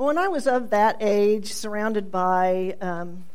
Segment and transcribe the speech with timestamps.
[0.00, 3.26] Well, when I was of that age, surrounded by um,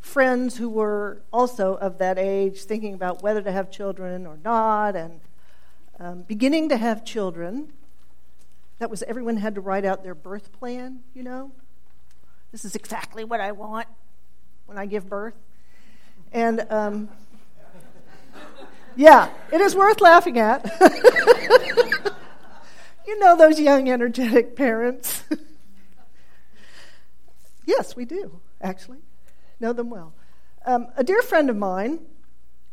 [0.00, 4.96] friends who were also of that age, thinking about whether to have children or not,
[4.96, 5.20] and
[6.00, 7.72] um, beginning to have children,
[8.80, 11.52] that was everyone had to write out their birth plan, you know?
[12.50, 13.86] This is exactly what I want
[14.66, 15.36] when I give birth.
[16.32, 17.08] And um,
[18.96, 20.64] yeah, it is worth laughing at.
[23.06, 25.22] you know those young, energetic parents.
[27.70, 28.98] yes, we do, actually.
[29.58, 30.14] Know them well.
[30.66, 32.00] Um, a dear friend of mine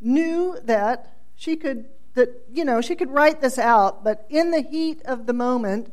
[0.01, 4.61] knew that she could that you know she could write this out but in the
[4.61, 5.91] heat of the moment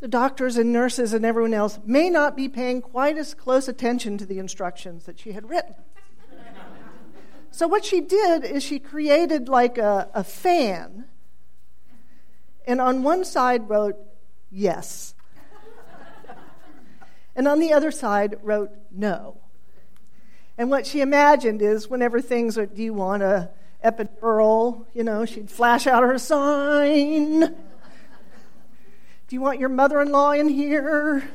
[0.00, 4.18] the doctors and nurses and everyone else may not be paying quite as close attention
[4.18, 5.74] to the instructions that she had written
[7.56, 11.06] so, what she did is she created like a, a fan,
[12.66, 13.96] and on one side wrote,
[14.50, 15.14] yes.
[17.36, 19.36] And on the other side wrote, no.
[20.58, 23.50] And what she imagined is whenever things are, do you want a
[23.84, 24.86] epidural?
[24.94, 27.40] You know, she'd flash out her sign.
[29.28, 31.28] Do you want your mother in law in here?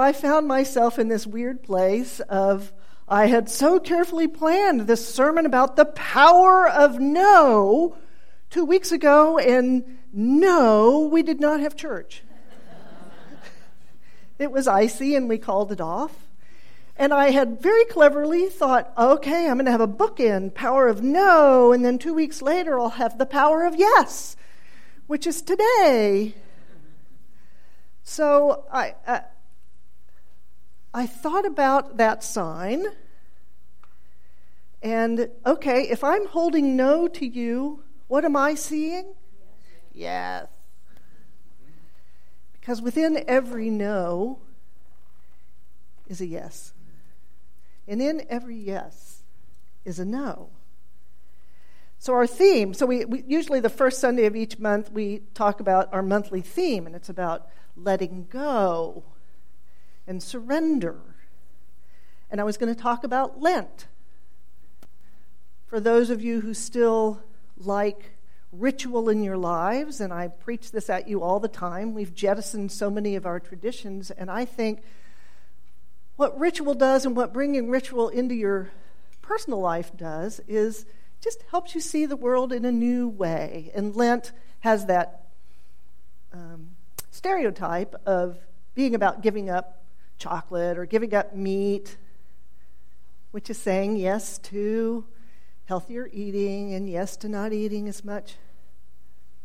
[0.00, 2.72] So I found myself in this weird place of
[3.06, 7.98] I had so carefully planned this sermon about the power of no
[8.48, 12.22] two weeks ago, and no, we did not have church.
[14.38, 16.30] it was icy, and we called it off.
[16.96, 21.02] And I had very cleverly thought, okay, I'm going to have a bookend, power of
[21.02, 24.34] no, and then two weeks later I'll have the power of yes,
[25.08, 26.36] which is today.
[28.02, 29.20] So I, uh,
[30.92, 32.84] I thought about that sign,
[34.82, 39.14] and okay, if I'm holding no to you, what am I seeing?
[39.92, 40.48] Yes.
[42.52, 44.38] Because within every no
[46.08, 46.72] is a yes.
[47.86, 49.22] And in every yes
[49.84, 50.50] is a no.
[51.98, 55.60] So, our theme, so we, we, usually the first Sunday of each month, we talk
[55.60, 59.04] about our monthly theme, and it's about letting go
[60.06, 60.98] and surrender.
[62.30, 63.86] And I was going to talk about Lent.
[65.66, 67.20] For those of you who still
[67.56, 68.12] like
[68.52, 72.72] ritual in your lives, and I preach this at you all the time, we've jettisoned
[72.72, 74.82] so many of our traditions, and I think
[76.16, 78.70] what ritual does and what bringing ritual into your
[79.22, 80.84] personal life does is
[81.20, 83.70] just helps you see the world in a new way.
[83.74, 85.26] And Lent has that
[86.32, 86.70] um,
[87.10, 88.38] stereotype of
[88.74, 89.79] being about giving up
[90.20, 91.96] chocolate or giving up meat,
[93.32, 95.04] which is saying yes to
[95.64, 98.36] healthier eating and yes to not eating as much,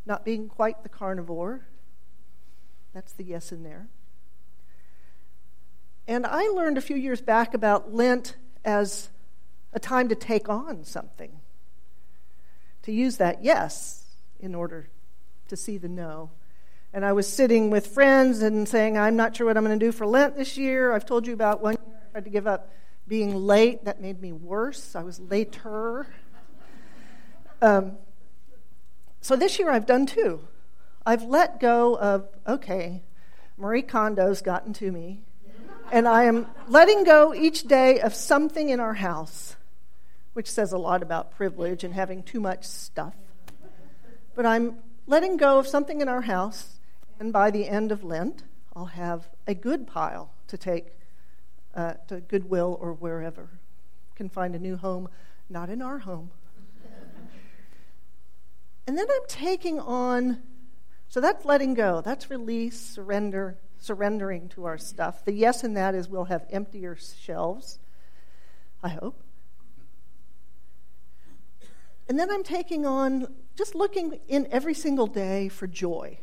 [0.05, 1.67] not being quite the carnivore.
[2.93, 3.87] That's the yes in there.
[6.07, 9.09] And I learned a few years back about Lent as
[9.73, 11.39] a time to take on something,
[12.83, 14.05] to use that yes
[14.39, 14.89] in order
[15.47, 16.31] to see the no
[16.95, 19.85] and I was sitting with friends and saying, I'm not sure what I'm going to
[19.85, 20.93] do for Lent this year.
[20.93, 22.71] I've told you about one year I tried to give up
[23.05, 23.83] being late.
[23.83, 24.95] That made me worse.
[24.95, 26.07] I was later.
[27.61, 27.97] Um,
[29.19, 30.39] so this year I've done two.
[31.05, 33.03] I've let go of, okay,
[33.57, 35.19] Marie Kondo's gotten to me,
[35.91, 39.57] and I am letting go each day of something in our house,
[40.31, 43.15] which says a lot about privilege and having too much stuff.
[44.33, 44.77] But I'm
[45.07, 46.75] letting go of something in our house
[47.19, 48.43] and by the end of Lent,
[48.75, 50.87] I'll have a good pile to take
[51.73, 53.49] uh, to Goodwill or wherever.
[54.15, 55.09] Can find a new home,
[55.49, 56.31] not in our home.
[58.87, 60.41] and then I'm taking on,
[61.07, 65.23] so that's letting go, that's release, surrender, surrendering to our stuff.
[65.23, 67.79] The yes in that is we'll have emptier shelves,
[68.83, 69.21] I hope.
[72.07, 76.19] And then I'm taking on just looking in every single day for joy.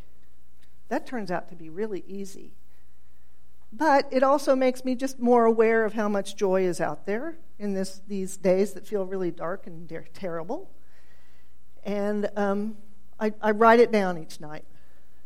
[0.92, 2.52] That turns out to be really easy.
[3.72, 7.38] But it also makes me just more aware of how much joy is out there
[7.58, 10.70] in this, these days that feel really dark and terrible.
[11.82, 12.76] And um,
[13.18, 14.66] I, I write it down each night,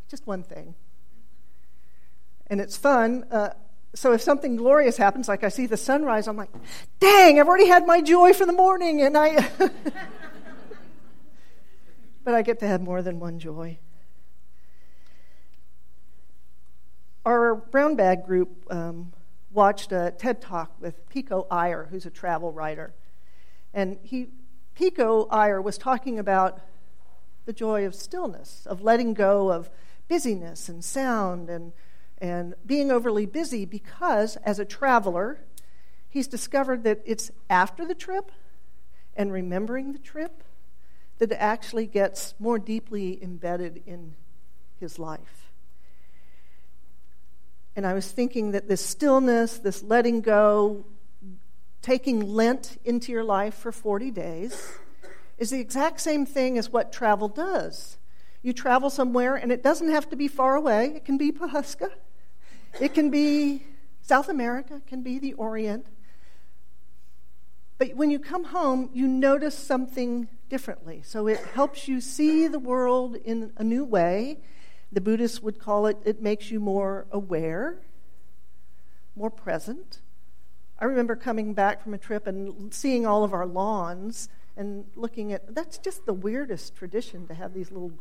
[0.08, 0.76] just one thing.
[2.46, 3.24] And it's fun.
[3.28, 3.48] Uh,
[3.92, 6.52] so if something glorious happens, like I see the sunrise, I'm like,
[7.00, 9.02] dang, I've already had my joy for the morning.
[9.02, 9.50] And I.
[12.22, 13.80] but I get to have more than one joy.
[17.26, 19.12] Our brown bag group um,
[19.50, 22.94] watched a TED talk with Pico Iyer, who's a travel writer.
[23.74, 24.28] And he,
[24.76, 26.60] Pico Iyer was talking about
[27.44, 29.68] the joy of stillness, of letting go of
[30.06, 31.72] busyness and sound and,
[32.18, 35.40] and being overly busy because, as a traveler,
[36.08, 38.30] he's discovered that it's after the trip
[39.16, 40.44] and remembering the trip
[41.18, 44.14] that it actually gets more deeply embedded in
[44.78, 45.45] his life.
[47.76, 50.86] And I was thinking that this stillness, this letting go,
[51.82, 54.72] taking Lent into your life for 40 days,
[55.36, 57.98] is the exact same thing as what travel does.
[58.42, 60.94] You travel somewhere, and it doesn't have to be far away.
[60.96, 61.90] It can be Pawhuska,
[62.80, 63.62] it can be
[64.00, 65.86] South America, it can be the Orient.
[67.78, 71.02] But when you come home, you notice something differently.
[71.04, 74.38] So it helps you see the world in a new way.
[74.92, 77.82] The Buddhists would call it, it makes you more aware,
[79.14, 80.00] more present.
[80.78, 85.32] I remember coming back from a trip and seeing all of our lawns and looking
[85.32, 87.92] at that's just the weirdest tradition to have these little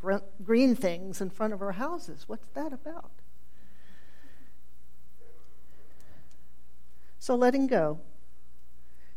[0.42, 2.24] green things in front of our houses.
[2.26, 3.10] What's that about?
[7.18, 8.00] So letting go.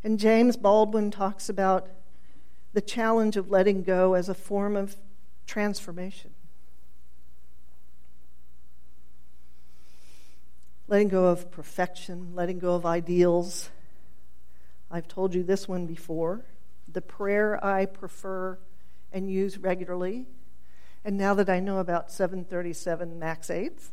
[0.04, 1.90] And James Baldwin talks about
[2.74, 4.96] the challenge of letting go as a form of
[5.46, 6.32] transformation.
[10.90, 13.70] Letting go of perfection, letting go of ideals.
[14.90, 16.44] I've told you this one before.
[16.92, 18.58] The prayer I prefer
[19.14, 20.26] and use regularly.
[21.06, 23.90] And now that I know about 737 MAX 8s,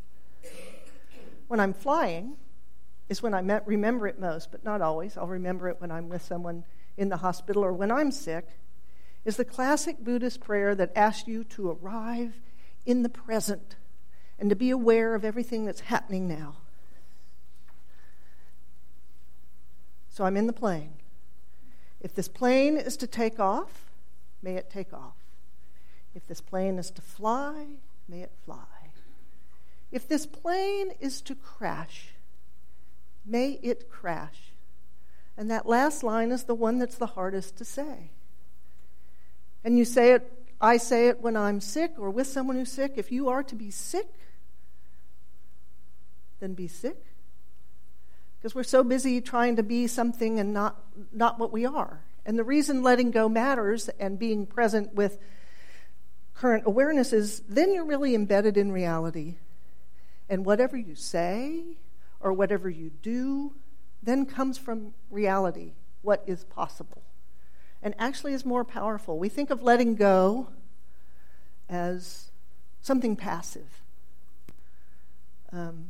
[1.47, 2.35] when I'm flying,
[3.09, 5.17] is when I remember it most, but not always.
[5.17, 6.63] I'll remember it when I'm with someone
[6.97, 8.47] in the hospital or when I'm sick,
[9.23, 12.39] is the classic Buddhist prayer that asks you to arrive
[12.87, 13.75] in the present
[14.39, 16.55] and to be aware of everything that's happening now.
[20.17, 20.93] So I'm in the plane.
[22.01, 23.85] If this plane is to take off,
[24.41, 25.13] may it take off.
[26.15, 27.67] If this plane is to fly,
[28.09, 28.91] may it fly.
[29.91, 32.15] If this plane is to crash,
[33.27, 34.53] May it crash.
[35.35, 38.11] And that last line is the one that's the hardest to say.
[39.63, 40.31] And you say it,
[40.61, 42.93] I say it when I'm sick or with someone who's sick.
[42.95, 44.07] If you are to be sick,
[46.39, 47.03] then be sick.
[48.47, 52.05] Because we're so busy trying to be something and not, not what we are.
[52.25, 55.17] And the reason letting go matters and being present with
[56.33, 59.35] current awareness is then you're really embedded in reality.
[60.29, 61.61] And whatever you say,
[62.21, 63.51] or whatever you do
[64.01, 67.01] then comes from reality, what is possible,
[67.83, 69.19] and actually is more powerful.
[69.19, 70.47] We think of letting go
[71.67, 72.31] as
[72.81, 73.81] something passive,
[75.51, 75.87] um,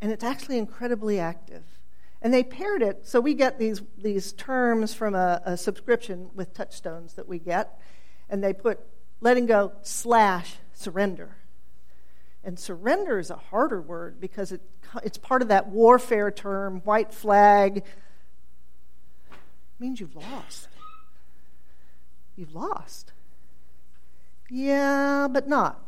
[0.00, 1.64] and it's actually incredibly active.
[2.20, 6.52] And they paired it, so we get these, these terms from a, a subscription with
[6.52, 7.80] touchstones that we get,
[8.28, 8.80] and they put
[9.20, 11.36] letting go slash surrender.
[12.42, 14.62] And surrender is a harder word because it,
[15.02, 17.78] it's part of that warfare term, white flag.
[17.78, 17.84] It
[19.78, 20.68] means you've lost.
[22.36, 23.12] You've lost.
[24.50, 25.84] Yeah, but not.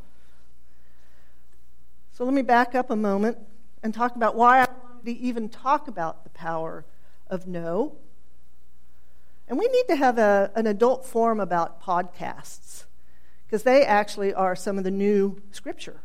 [2.13, 3.39] So let me back up a moment
[3.83, 4.67] and talk about why I
[5.05, 6.85] to even talk about the power
[7.29, 7.97] of no.
[9.49, 12.85] And we need to have a, an adult forum about podcasts
[13.47, 16.01] because they actually are some of the new scripture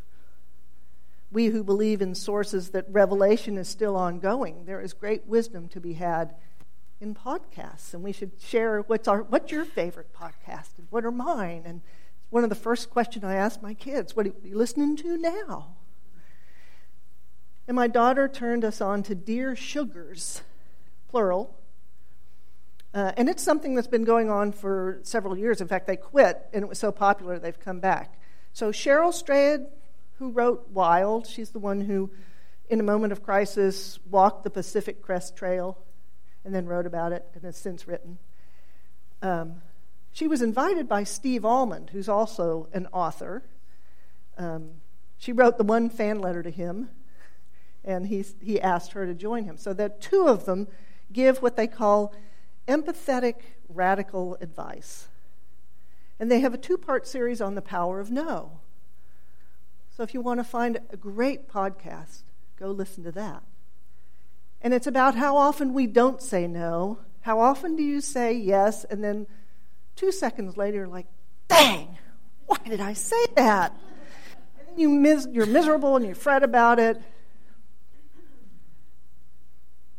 [1.35, 5.81] we who believe in sources that revelation is still ongoing, there is great wisdom to
[5.81, 6.33] be had
[7.01, 7.93] in podcasts.
[7.93, 11.63] And we should share what's, our, what's your favorite podcast and what are mine.
[11.65, 11.81] And
[12.29, 15.75] one of the first questions I ask my kids, what are you listening to now?
[17.67, 20.41] And my daughter turned us on to Dear Sugars,
[21.09, 21.57] plural.
[22.93, 25.61] Uh, and it's something that's been going on for several years.
[25.61, 28.19] In fact, they quit, and it was so popular they've come back.
[28.53, 29.65] So Cheryl Strayed
[30.19, 31.27] who wrote Wild.
[31.27, 32.09] She's the one who,
[32.69, 35.77] in a moment of crisis, walked the Pacific Crest Trail
[36.43, 38.17] and then wrote about it and has since written.
[39.21, 39.61] Um,
[40.11, 43.43] she was invited by Steve Almond, who's also an author.
[44.37, 44.71] Um,
[45.17, 46.89] she wrote the one fan letter to him,
[47.85, 49.57] and he, he asked her to join him.
[49.57, 50.67] So that two of them
[51.13, 52.13] give what they call
[52.67, 53.35] empathetic
[53.69, 55.07] radical advice.
[56.19, 58.59] And they have a two part series on the power of no.
[59.95, 62.23] So if you want to find a great podcast,
[62.57, 63.43] go listen to that.
[64.61, 66.99] And it's about how often we don't say no.
[67.21, 69.25] How often do you say yes, and then
[69.95, 71.07] two seconds later, you're like,
[71.47, 71.97] dang,
[72.45, 73.75] why did I say that?
[74.67, 77.01] And you mis- you're miserable and you fret about it.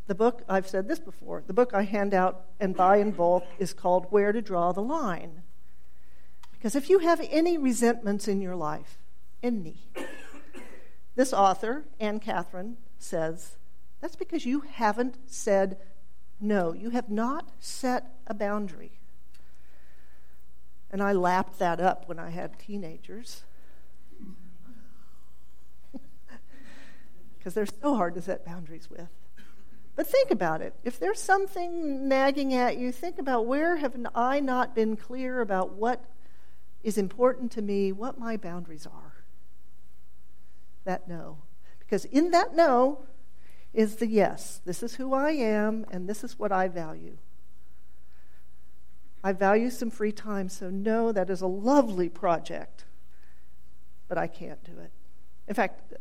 [0.07, 3.45] The book, I've said this before, the book I hand out and buy in bulk
[3.59, 5.43] is called Where to Draw the Line.
[6.53, 8.97] Because if you have any resentments in your life,
[9.43, 9.75] any,
[11.15, 13.57] this author, Anne Katherine, says
[13.99, 15.77] that's because you haven't said
[16.39, 16.73] no.
[16.73, 18.91] You have not set a boundary.
[20.89, 23.43] And I lapped that up when I had teenagers.
[27.37, 29.07] Because they're so hard to set boundaries with.
[29.97, 30.75] But think about it.
[30.83, 35.73] If there's something nagging at you, think about where have I not been clear about
[35.73, 36.05] what
[36.83, 39.23] is important to me, what my boundaries are.
[40.85, 41.39] That no.
[41.79, 43.07] Because in that no
[43.73, 44.61] is the yes.
[44.65, 47.17] This is who I am, and this is what I value.
[49.23, 52.85] I value some free time, so no, that is a lovely project,
[54.07, 54.91] but I can't do it.
[55.47, 55.95] In fact,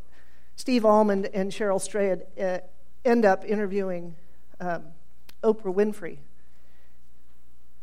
[0.55, 2.59] Steve Almond and Cheryl Strayed uh,
[3.07, 4.17] end up interviewing
[4.61, 4.85] um,
[5.43, 6.19] Oprah Winfrey,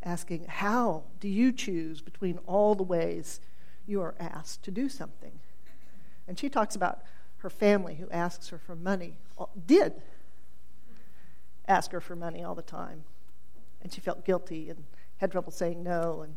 [0.03, 3.39] asking, How do you choose between all the ways
[3.85, 5.39] you are asked to do something?
[6.27, 7.01] And she talks about
[7.37, 9.17] her family who asks her for money,
[9.65, 9.93] did
[11.67, 13.03] ask her for money all the time.
[13.81, 14.85] And she felt guilty and
[15.17, 16.35] had trouble saying no, and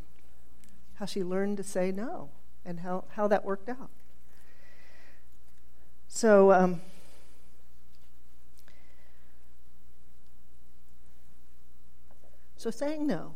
[0.94, 2.30] how she learned to say no,
[2.64, 3.90] and how, how that worked out.
[6.08, 6.80] So, um,
[12.66, 13.32] So saying no.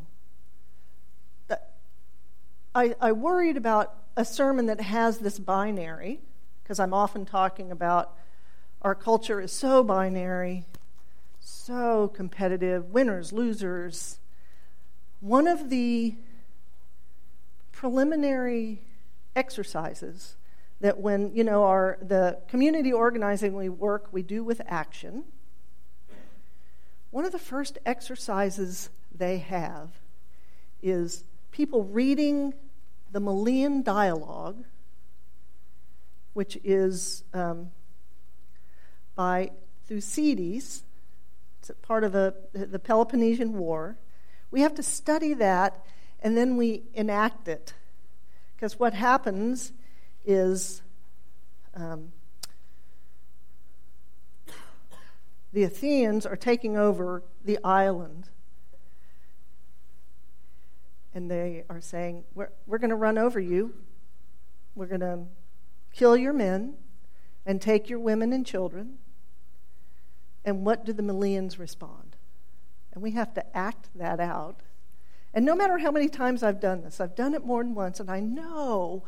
[2.74, 6.18] I, I worried about a sermon that has this binary,
[6.64, 8.12] because I'm often talking about
[8.82, 10.64] our culture is so binary,
[11.38, 14.18] so competitive, winners, losers.
[15.20, 16.16] One of the
[17.70, 18.82] preliminary
[19.36, 20.34] exercises
[20.80, 25.22] that when you know our the community organizing we work we do with action
[27.12, 29.90] one of the first exercises they have
[30.82, 31.22] is
[31.52, 32.54] people reading
[33.12, 34.64] the Melian dialogue,
[36.32, 37.70] which is um,
[39.14, 39.50] by
[39.86, 40.82] Thucydides.
[41.60, 43.96] It's part of a, the Peloponnesian War.
[44.50, 45.84] We have to study that
[46.22, 47.74] and then we enact it.
[48.56, 49.72] Because what happens
[50.24, 50.82] is
[51.74, 52.12] um,
[55.52, 58.28] the Athenians are taking over the island
[61.14, 63.74] and they are saying, We're, we're going to run over you.
[64.74, 65.20] We're going to
[65.92, 66.74] kill your men
[67.44, 68.98] and take your women and children.
[70.44, 72.16] And what do the Melians respond?
[72.92, 74.60] And we have to act that out.
[75.32, 78.00] And no matter how many times I've done this, I've done it more than once,
[78.00, 79.04] and I know,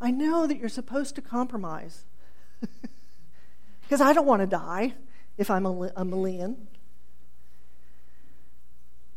[0.00, 2.04] I know that you're supposed to compromise.
[3.86, 4.94] Because I don't want to die
[5.38, 6.56] if I'm a, a Melian.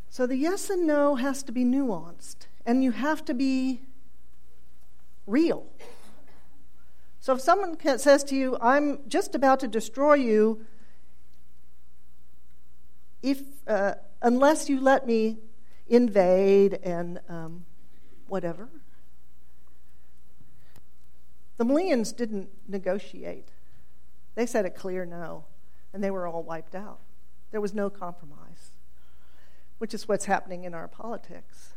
[0.10, 3.82] So the yes and no has to be nuanced, and you have to be
[5.28, 5.68] real.
[7.20, 10.66] So if someone says to you, I'm just about to destroy you,
[13.22, 15.38] if, uh, unless you let me
[15.88, 17.66] invade and um,
[18.28, 18.70] whatever.
[21.58, 23.50] The Melians didn't negotiate.
[24.36, 25.44] They said a clear no,
[25.94, 27.00] and they were all wiped out.
[27.52, 28.49] There was no compromise
[29.80, 31.74] which is what's happening in our politics.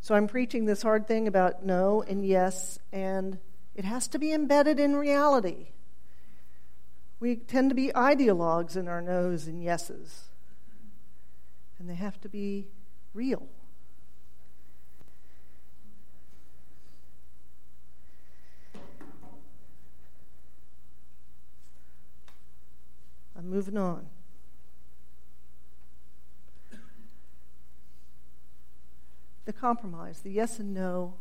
[0.00, 3.38] So I'm preaching this hard thing about no and yes, and
[3.74, 5.68] it has to be embedded in reality.
[7.20, 10.30] We tend to be ideologues in our no's and yeses,
[11.78, 12.68] and they have to be
[13.12, 13.46] real.
[23.36, 24.06] I'm moving on.
[29.50, 31.14] The compromise, the yes and no.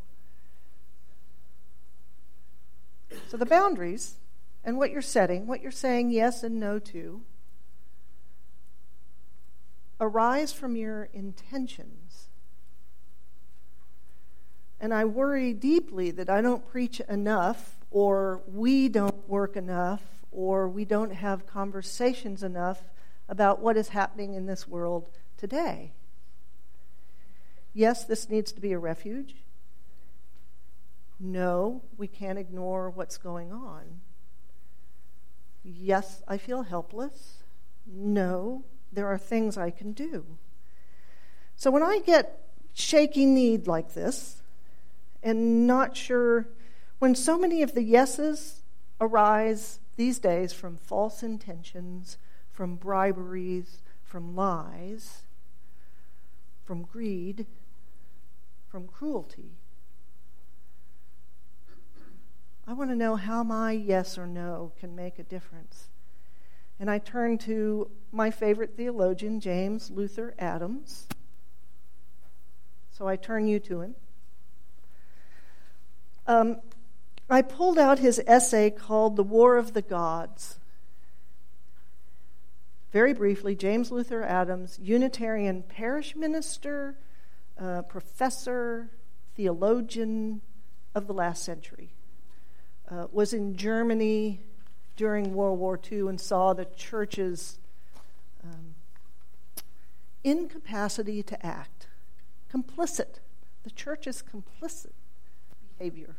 [3.27, 4.17] So the boundaries
[4.63, 7.21] and what you're setting, what you're saying yes and no to,
[9.99, 12.27] arise from your intentions.
[14.79, 20.69] And I worry deeply that I don't preach enough, or we don't work enough, or
[20.69, 22.83] we don't have conversations enough
[23.27, 25.93] about what is happening in this world today.
[27.79, 29.35] Yes, this needs to be a refuge.
[31.17, 34.01] No, we can't ignore what's going on.
[35.63, 37.37] Yes, I feel helpless.
[37.87, 40.25] No, there are things I can do.
[41.55, 44.41] So when I get shaky need like this
[45.23, 46.49] and not sure,
[46.97, 48.61] when so many of the yeses
[48.99, 52.17] arise these days from false intentions,
[52.51, 55.21] from briberies, from lies,
[56.65, 57.45] from greed,
[58.69, 59.51] from cruelty.
[62.67, 65.89] I want to know how my yes or no can make a difference.
[66.79, 71.07] And I turn to my favorite theologian, James Luther Adams.
[72.91, 73.95] So I turn you to him.
[76.27, 76.57] Um,
[77.29, 80.59] I pulled out his essay called The War of the Gods.
[82.91, 86.97] Very briefly, James Luther Adams, Unitarian parish minister,
[87.59, 88.89] uh, professor,
[89.35, 90.41] theologian
[90.95, 91.93] of the last century
[92.89, 94.41] uh, was in Germany
[94.95, 97.59] during World War II and saw the church's
[98.43, 98.75] um,
[100.23, 101.87] incapacity to act,
[102.53, 103.19] complicit,
[103.63, 104.91] the church's complicit
[105.77, 106.15] behavior.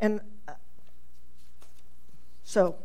[0.00, 0.52] And uh,
[2.42, 2.76] so,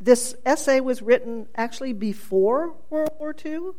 [0.00, 3.70] this essay was written actually before World War II.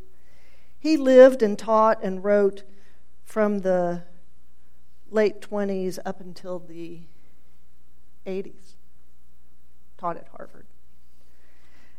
[0.79, 2.63] He lived and taught and wrote
[3.23, 4.03] from the
[5.11, 7.01] late 20s up until the
[8.25, 8.75] 80s.
[9.97, 10.65] Taught at Harvard.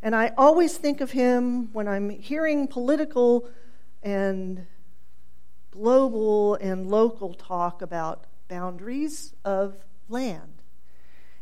[0.02, 3.48] And I always think of him when I'm hearing political
[4.02, 4.66] and
[5.70, 10.59] global and local talk about boundaries of land.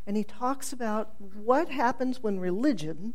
[0.09, 3.13] And he talks about what happens when religion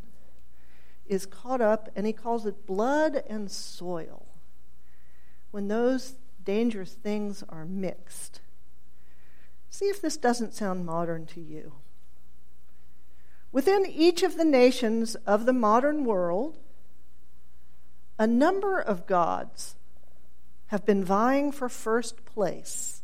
[1.08, 4.28] is caught up, and he calls it blood and soil.
[5.50, 8.42] When those dangerous things are mixed.
[9.72, 11.74] See if this doesn't sound modern to you.
[13.52, 16.60] Within each of the nations of the modern world,
[18.20, 19.76] a number of gods
[20.68, 23.03] have been vying for first place.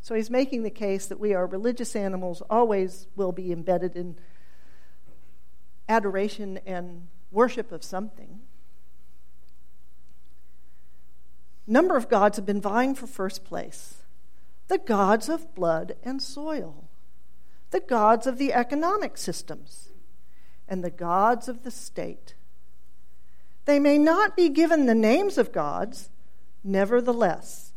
[0.00, 4.16] So he's making the case that we are religious animals, always will be embedded in
[5.88, 8.40] adoration and worship of something.
[11.70, 14.02] number of gods have been vying for first place
[14.68, 16.88] the gods of blood and soil,
[17.70, 19.88] the gods of the economic systems,
[20.68, 22.34] and the gods of the state.
[23.64, 26.08] They may not be given the names of gods,
[26.62, 27.69] nevertheless,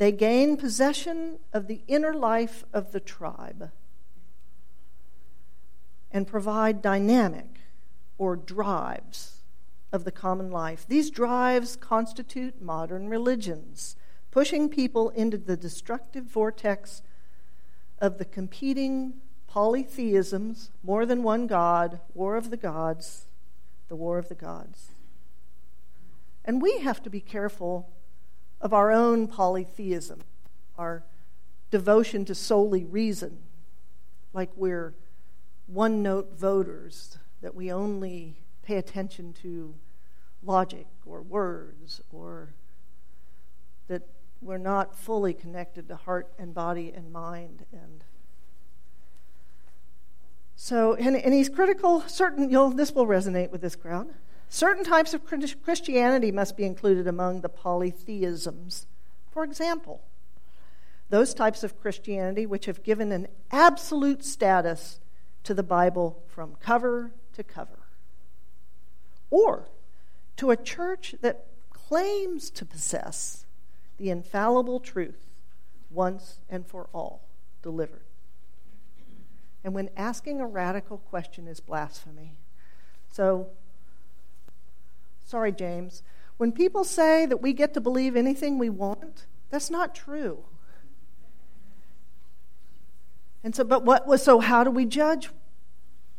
[0.00, 3.70] they gain possession of the inner life of the tribe
[6.10, 7.60] and provide dynamic
[8.16, 9.42] or drives
[9.92, 10.86] of the common life.
[10.88, 13.94] These drives constitute modern religions,
[14.30, 17.02] pushing people into the destructive vortex
[17.98, 19.12] of the competing
[19.48, 23.26] polytheisms, more than one God, war of the gods,
[23.88, 24.92] the war of the gods.
[26.42, 27.92] And we have to be careful
[28.60, 30.20] of our own polytheism,
[30.76, 31.04] our
[31.70, 33.38] devotion to solely reason,
[34.32, 34.94] like we're
[35.66, 39.74] one note voters, that we only pay attention to
[40.42, 42.54] logic or words or
[43.88, 44.02] that
[44.40, 48.04] we're not fully connected to heart and body and mind and
[50.56, 54.08] so and, and he's critical certain you'll this will resonate with this crowd
[54.50, 58.86] certain types of christianity must be included among the polytheisms
[59.30, 60.02] for example
[61.08, 65.00] those types of christianity which have given an absolute status
[65.42, 67.78] to the bible from cover to cover
[69.30, 69.68] or
[70.36, 73.46] to a church that claims to possess
[73.98, 75.26] the infallible truth
[75.90, 77.28] once and for all
[77.62, 78.04] delivered.
[79.62, 82.38] And when asking a radical question is blasphemy.
[83.10, 83.48] So,
[85.30, 86.02] sorry, James,
[86.38, 90.44] when people say that we get to believe anything we want, that's not true.
[93.44, 94.40] And so, but what was so?
[94.40, 95.30] How do we judge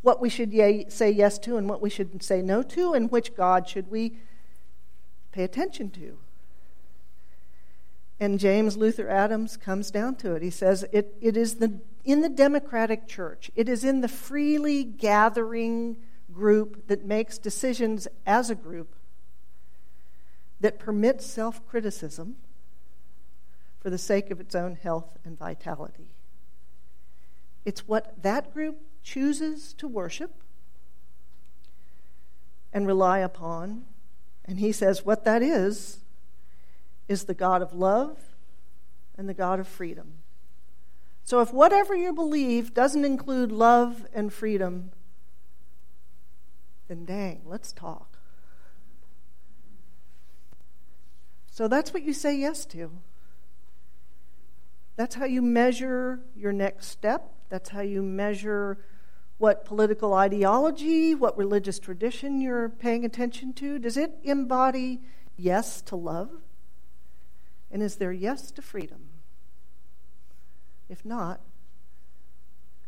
[0.02, 0.52] what we should
[0.92, 4.16] say yes to and what we should say no to, and which God should we
[5.32, 6.18] pay attention to.
[8.20, 10.42] And James Luther Adams comes down to it.
[10.42, 14.84] He says it, it is the, in the democratic church, it is in the freely
[14.84, 15.98] gathering
[16.32, 18.96] group that makes decisions as a group
[20.62, 22.38] that permits self criticism
[23.82, 26.12] for the sake of its own health and vitality.
[27.66, 30.32] It's what that group chooses to worship
[32.72, 33.84] and rely upon.
[34.46, 36.00] And he says what that is,
[37.08, 38.18] is the God of love
[39.18, 40.14] and the God of freedom.
[41.24, 44.92] So if whatever you believe doesn't include love and freedom,
[46.88, 48.11] then dang, let's talk.
[51.52, 52.90] So that's what you say yes to.
[54.96, 57.30] That's how you measure your next step.
[57.50, 58.78] That's how you measure
[59.38, 63.80] what political ideology, what religious tradition you're paying attention to?
[63.80, 65.02] Does it embody
[65.36, 66.30] yes to love?
[67.70, 69.10] And is there yes to freedom?
[70.90, 71.42] If not,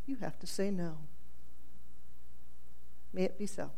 [0.05, 0.99] you have to say no.
[3.11, 3.71] May it be so.